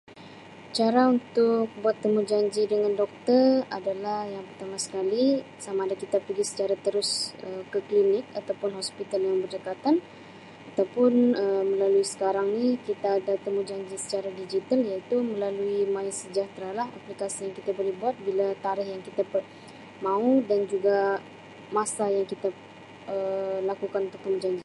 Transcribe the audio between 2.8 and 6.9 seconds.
dokter adalah yang pertama sekali sama ada kita pigi secara